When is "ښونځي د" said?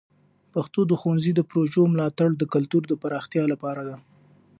1.01-1.41